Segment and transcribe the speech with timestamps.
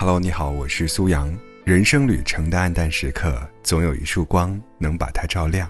[0.00, 1.30] Hello，你好，我是苏阳。
[1.62, 5.68] 人生旅程的暗淡时刻，总有一束光能把它照亮。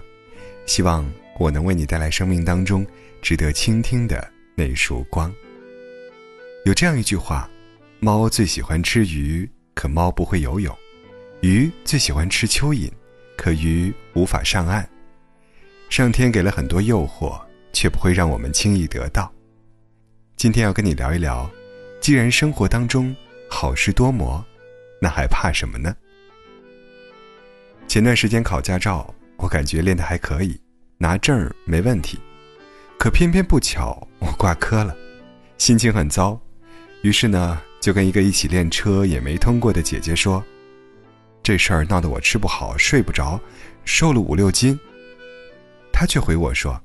[0.65, 1.05] 希望
[1.37, 2.87] 我能为你带来生命当中
[3.21, 4.25] 值得倾听的
[4.55, 5.29] 那束光。
[6.63, 7.49] 有这样一句话：
[7.99, 10.73] 猫最喜欢吃鱼，可猫不会游泳；
[11.41, 12.89] 鱼最喜欢吃蚯蚓，
[13.35, 14.87] 可鱼无法上岸。
[15.89, 17.37] 上天给了很多诱惑，
[17.73, 19.29] 却不会让我们轻易得到。
[20.37, 21.51] 今天要跟你聊一聊，
[21.99, 23.13] 既然生活当中。
[23.53, 24.43] 好事多磨，
[25.01, 25.93] 那还怕什么呢？
[27.85, 30.57] 前段时间考驾照，我感觉练得还可以，
[30.97, 32.17] 拿证儿没问题。
[32.97, 34.95] 可偏偏不巧，我挂科了，
[35.57, 36.39] 心情很糟。
[37.01, 40.41] 于是呢，就跟一个一起练车也没通过的姐姐说
[41.43, 43.37] ：“这事儿闹得我吃不好睡不着，
[43.83, 44.79] 瘦了五六斤。”
[45.91, 46.81] 她却回我说：“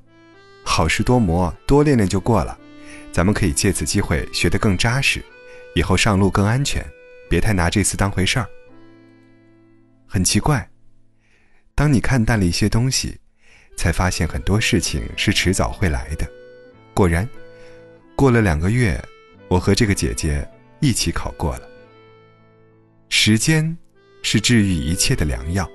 [0.66, 2.59] 好事多磨，多练练就过了。
[3.12, 5.24] 咱们可以借此机会学得更扎实。”
[5.77, 6.82] 以后上路更安全，
[7.29, 8.49] 别太拿这次当回事儿。
[10.07, 10.66] 很奇怪，
[11.74, 13.15] 当你看淡了一些东西，
[13.77, 16.27] 才发现很多事情是迟早会来的。
[16.95, 17.29] 果然，
[18.16, 18.99] 过了两个月，
[19.49, 20.49] 我和这个姐姐
[20.80, 21.68] 一起考过了。
[23.11, 23.77] 时间
[24.23, 25.71] 是治愈一切的良药。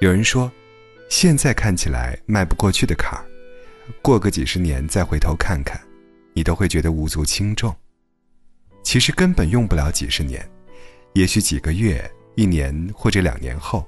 [0.00, 0.50] 有人说，
[1.10, 3.26] 现在看起来迈不过去的坎儿，
[4.00, 5.78] 过个几十年再回头看看，
[6.32, 7.76] 你都会觉得无足轻重。
[8.94, 10.48] 其实根本用不了几十年，
[11.14, 13.84] 也许几个月、一年或者两年后，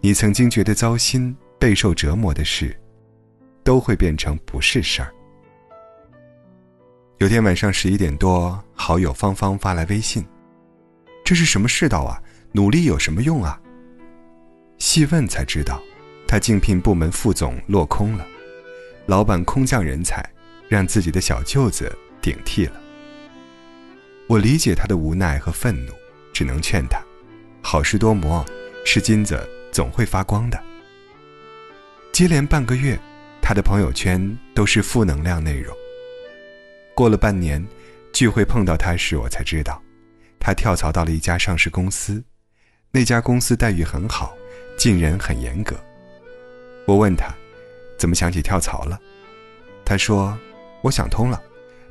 [0.00, 2.76] 你曾经觉得糟心、备受折磨的事，
[3.62, 5.14] 都会变成不是事儿。
[7.18, 10.26] 有天晚上十一点多，好友芳芳发来微信
[11.24, 12.20] ：“这是什么世道啊？
[12.50, 13.62] 努力有什么用啊？”
[14.78, 15.80] 细问才知道，
[16.26, 18.26] 他竞聘部门副总落空了，
[19.06, 20.28] 老板空降人才，
[20.68, 22.80] 让自己的小舅子顶替了。
[24.34, 25.92] 我理解他的无奈和愤怒，
[26.32, 27.00] 只能劝他：
[27.62, 28.44] 好事多磨，
[28.84, 30.60] 是金子总会发光的。
[32.10, 32.98] 接连半个月，
[33.40, 35.72] 他的朋友圈都是负能量内容。
[36.96, 37.64] 过了半年，
[38.12, 39.80] 聚会碰到他时，我才知道，
[40.40, 42.20] 他跳槽到了一家上市公司，
[42.90, 44.34] 那家公司待遇很好，
[44.76, 45.76] 进人很严格。
[46.88, 47.32] 我问他，
[47.96, 48.98] 怎么想起跳槽了？
[49.84, 50.36] 他说：
[50.82, 51.40] 我想通了，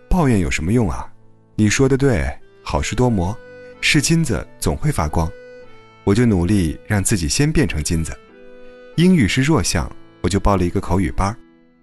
[0.10, 1.10] 抱怨有什么用啊？
[1.56, 2.28] 你说的对，
[2.64, 3.38] 好事多磨，
[3.80, 5.32] 是金子总会发光。
[6.04, 8.12] 我就努力让自己先变成金子。
[8.98, 9.90] 英语是弱项，
[10.22, 11.36] 我就报了一个口语班，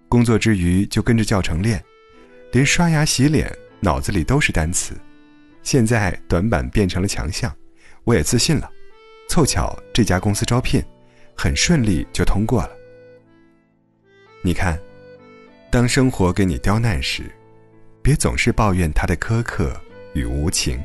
[0.08, 1.82] 工作之余就跟着教程练，
[2.52, 4.94] 连刷牙洗脸脑子里都是单词。
[5.62, 7.54] 现在短板变成了强项，
[8.04, 8.68] 我也自信了。
[9.28, 10.82] 凑巧这家公司招聘，
[11.36, 12.70] 很顺利就通过了。
[14.42, 14.78] 你看，
[15.70, 17.30] 当生活给你刁难时。
[18.02, 19.78] 别总是抱怨他的苛刻
[20.14, 20.82] 与无情，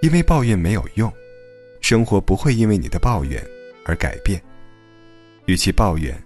[0.00, 1.12] 因为抱怨没有用，
[1.80, 3.44] 生活不会因为你的抱怨
[3.84, 4.42] 而改变。
[5.46, 6.16] 与其抱怨，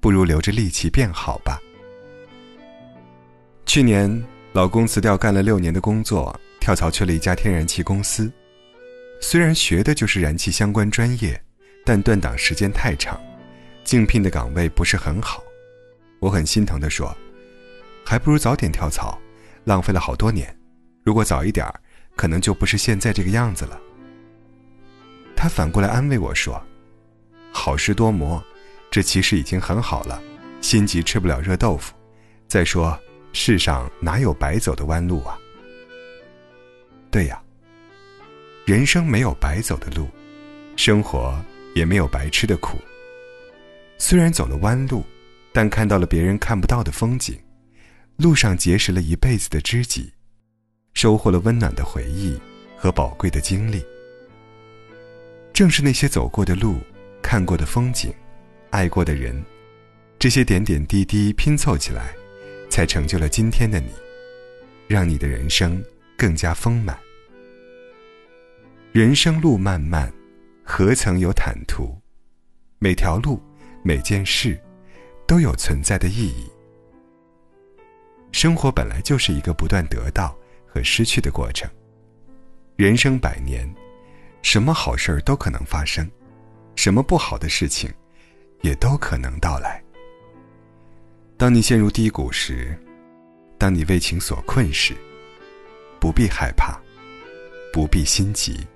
[0.00, 1.60] 不如留着力气变好吧。
[3.64, 8.30] 去年，老公辞掉干了六年的工作，跳槽去了一家天然气公司。
[9.20, 11.40] 虽然学的就是燃气相关专业，
[11.84, 13.20] 但断档时间太长，
[13.82, 15.42] 竞聘的岗位不是很好。
[16.20, 17.16] 我很心疼的说。
[18.06, 19.18] 还不如早点跳槽，
[19.64, 20.56] 浪费了好多年。
[21.02, 21.80] 如果早一点儿
[22.14, 23.80] 可能就不是现在这个样子了。
[25.34, 26.62] 他反过来安慰我说
[27.52, 28.42] ：“好事多磨，
[28.92, 30.22] 这其实已经很好了。
[30.60, 31.94] 心急吃不了热豆腐。
[32.46, 32.96] 再说，
[33.32, 35.36] 世上哪有白走的弯路啊？”
[37.10, 37.42] 对呀，
[38.64, 40.08] 人生没有白走的路，
[40.76, 41.36] 生活
[41.74, 42.78] 也没有白吃的苦。
[43.98, 45.04] 虽然走了弯路，
[45.52, 47.36] 但看到了别人看不到的风景。
[48.16, 50.10] 路上结识了一辈子的知己，
[50.94, 52.38] 收获了温暖的回忆
[52.76, 53.84] 和宝贵的经历。
[55.52, 56.78] 正是那些走过的路、
[57.22, 58.12] 看过的风景、
[58.70, 59.44] 爱过的人，
[60.18, 62.14] 这些点点滴滴拼凑起来，
[62.70, 63.90] 才成就了今天的你，
[64.88, 65.82] 让你的人生
[66.16, 66.98] 更加丰满。
[68.92, 70.10] 人生路漫漫，
[70.64, 71.94] 何曾有坦途？
[72.78, 73.38] 每条路、
[73.82, 74.58] 每件事，
[75.26, 76.50] 都有存在的意义。
[78.32, 80.36] 生活本来就是一个不断得到
[80.66, 81.68] 和失去的过程。
[82.76, 83.66] 人生百年，
[84.42, 86.06] 什么好事儿都可能发生，
[86.74, 87.90] 什么不好的事情，
[88.60, 89.82] 也都可能到来。
[91.38, 92.78] 当你陷入低谷时，
[93.56, 94.94] 当你为情所困时，
[95.98, 96.78] 不必害怕，
[97.72, 98.66] 不必心急。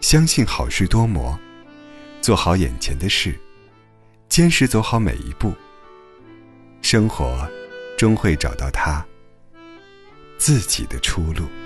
[0.00, 1.36] 相信好事多磨，
[2.20, 3.36] 做好眼前的事，
[4.28, 5.52] 坚持走好每一步。
[6.82, 7.48] 生活。
[7.96, 9.04] 终会找到他
[10.38, 11.65] 自己的出路。